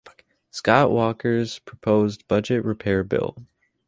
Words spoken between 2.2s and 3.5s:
Budget Repair Bill.